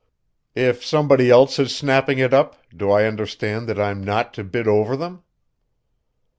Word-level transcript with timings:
"If 0.55 0.83
somebody 0.83 1.29
else 1.29 1.59
is 1.59 1.75
snapping 1.77 2.17
it 2.17 2.33
up, 2.33 2.57
do 2.75 2.89
I 2.89 3.05
understand 3.05 3.69
that 3.69 3.79
I'm 3.79 4.03
not 4.03 4.33
to 4.33 4.43
bid 4.43 4.67
over 4.67 4.97
them?" 4.97 5.21